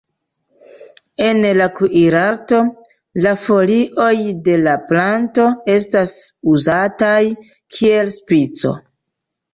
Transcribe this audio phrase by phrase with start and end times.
[1.25, 2.61] En la kuirarto
[3.25, 4.15] la folioj
[4.47, 5.45] de la planto
[5.77, 6.17] estas
[6.55, 7.21] uzataj
[7.77, 8.77] kiel spico.